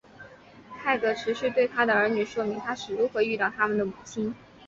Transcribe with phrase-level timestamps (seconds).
[0.81, 4.33] 泰德持续对他的儿女说明他是如何遇到他们的母亲。